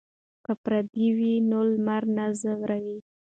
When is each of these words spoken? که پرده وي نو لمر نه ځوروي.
که 0.45 0.53
پرده 0.63 1.05
وي 1.17 1.33
نو 1.49 1.59
لمر 1.71 2.03
نه 2.17 2.25
ځوروي. 2.39 2.97